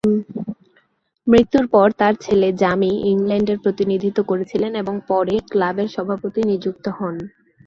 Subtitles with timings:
[1.27, 7.15] মৃত্যুর পর তার ছেলে জামি ইংল্যান্ডের প্রতিনিধিত্ব করেছিলেন এবং পরে ক্লাবের সভাপতি নিযুক্ত হন।